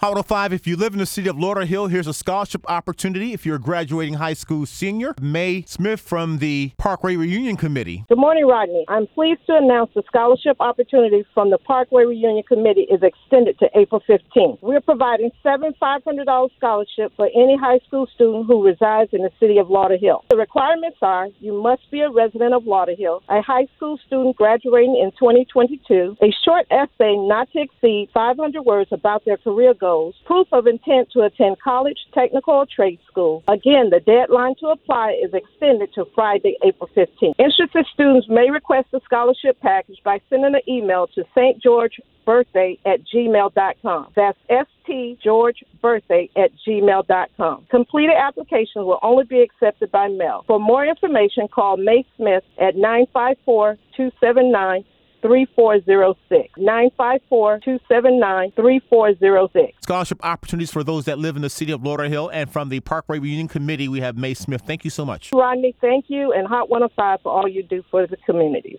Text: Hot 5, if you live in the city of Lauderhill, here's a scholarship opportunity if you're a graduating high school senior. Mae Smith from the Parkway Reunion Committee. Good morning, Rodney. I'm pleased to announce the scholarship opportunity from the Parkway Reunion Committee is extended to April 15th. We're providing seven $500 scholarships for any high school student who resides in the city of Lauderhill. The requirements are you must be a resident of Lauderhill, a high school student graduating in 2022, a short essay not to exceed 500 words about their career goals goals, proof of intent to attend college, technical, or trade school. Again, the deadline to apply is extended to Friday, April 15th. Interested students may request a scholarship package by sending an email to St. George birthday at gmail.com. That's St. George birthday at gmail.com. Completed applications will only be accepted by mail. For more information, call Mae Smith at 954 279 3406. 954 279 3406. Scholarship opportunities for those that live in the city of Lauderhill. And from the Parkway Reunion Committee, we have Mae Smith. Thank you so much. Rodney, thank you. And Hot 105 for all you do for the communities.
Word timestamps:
Hot 0.00 0.26
5, 0.26 0.52
if 0.52 0.66
you 0.66 0.76
live 0.76 0.92
in 0.92 0.98
the 0.98 1.06
city 1.06 1.26
of 1.26 1.36
Lauderhill, 1.36 1.88
here's 1.88 2.06
a 2.06 2.12
scholarship 2.12 2.62
opportunity 2.68 3.32
if 3.32 3.46
you're 3.46 3.56
a 3.56 3.58
graduating 3.58 4.12
high 4.12 4.34
school 4.34 4.66
senior. 4.66 5.14
Mae 5.22 5.64
Smith 5.66 6.00
from 6.00 6.36
the 6.36 6.70
Parkway 6.76 7.16
Reunion 7.16 7.56
Committee. 7.56 8.04
Good 8.06 8.18
morning, 8.18 8.46
Rodney. 8.46 8.84
I'm 8.88 9.06
pleased 9.06 9.40
to 9.46 9.56
announce 9.56 9.92
the 9.94 10.02
scholarship 10.06 10.58
opportunity 10.60 11.24
from 11.32 11.48
the 11.48 11.56
Parkway 11.56 12.04
Reunion 12.04 12.42
Committee 12.42 12.86
is 12.90 13.00
extended 13.02 13.58
to 13.58 13.70
April 13.74 14.02
15th. 14.06 14.58
We're 14.60 14.82
providing 14.82 15.30
seven 15.42 15.72
$500 15.80 16.48
scholarships 16.58 17.14
for 17.16 17.30
any 17.34 17.56
high 17.56 17.78
school 17.86 18.06
student 18.14 18.48
who 18.48 18.62
resides 18.66 19.14
in 19.14 19.22
the 19.22 19.30
city 19.40 19.56
of 19.56 19.68
Lauderhill. 19.68 20.28
The 20.28 20.36
requirements 20.36 20.98
are 21.00 21.28
you 21.40 21.54
must 21.54 21.90
be 21.90 22.00
a 22.00 22.10
resident 22.10 22.52
of 22.52 22.64
Lauderhill, 22.64 23.22
a 23.30 23.40
high 23.40 23.66
school 23.74 23.98
student 24.06 24.36
graduating 24.36 25.00
in 25.02 25.10
2022, 25.12 26.18
a 26.20 26.34
short 26.44 26.66
essay 26.70 27.16
not 27.16 27.50
to 27.52 27.62
exceed 27.62 28.10
500 28.12 28.60
words 28.60 28.90
about 28.92 29.24
their 29.24 29.38
career 29.38 29.72
goals 29.72 29.85
goals, 29.86 30.14
proof 30.24 30.48
of 30.52 30.66
intent 30.66 31.10
to 31.12 31.20
attend 31.22 31.60
college, 31.60 31.98
technical, 32.12 32.54
or 32.54 32.66
trade 32.66 32.98
school. 33.06 33.44
Again, 33.46 33.90
the 33.90 34.00
deadline 34.00 34.54
to 34.60 34.66
apply 34.66 35.16
is 35.24 35.32
extended 35.32 35.90
to 35.94 36.04
Friday, 36.14 36.56
April 36.64 36.90
15th. 36.96 37.34
Interested 37.38 37.86
students 37.94 38.26
may 38.28 38.50
request 38.50 38.88
a 38.92 39.00
scholarship 39.04 39.60
package 39.60 40.00
by 40.04 40.20
sending 40.28 40.54
an 40.54 40.66
email 40.68 41.06
to 41.14 41.22
St. 41.34 41.62
George 41.62 42.00
birthday 42.24 42.76
at 42.84 42.98
gmail.com. 43.14 44.08
That's 44.16 44.38
St. 44.50 45.20
George 45.22 45.62
birthday 45.80 46.28
at 46.36 46.50
gmail.com. 46.66 47.66
Completed 47.70 48.16
applications 48.18 48.84
will 48.84 48.98
only 49.02 49.24
be 49.24 49.40
accepted 49.40 49.90
by 49.92 50.08
mail. 50.08 50.44
For 50.46 50.58
more 50.58 50.84
information, 50.84 51.48
call 51.48 51.76
Mae 51.76 52.04
Smith 52.16 52.44
at 52.58 52.74
954 52.76 53.76
279 53.96 54.84
3406. 55.22 56.52
954 56.56 57.60
279 57.60 58.52
3406. 58.52 59.78
Scholarship 59.82 60.24
opportunities 60.24 60.70
for 60.70 60.84
those 60.84 61.04
that 61.04 61.18
live 61.18 61.36
in 61.36 61.42
the 61.42 61.50
city 61.50 61.72
of 61.72 61.80
Lauderhill. 61.82 62.30
And 62.32 62.50
from 62.50 62.68
the 62.68 62.80
Parkway 62.80 63.18
Reunion 63.18 63.48
Committee, 63.48 63.88
we 63.88 64.00
have 64.00 64.16
Mae 64.16 64.34
Smith. 64.34 64.62
Thank 64.66 64.84
you 64.84 64.90
so 64.90 65.04
much. 65.04 65.30
Rodney, 65.32 65.74
thank 65.80 66.06
you. 66.08 66.32
And 66.32 66.46
Hot 66.46 66.68
105 66.68 67.20
for 67.22 67.32
all 67.32 67.48
you 67.48 67.62
do 67.62 67.82
for 67.90 68.06
the 68.06 68.16
communities. 68.18 68.78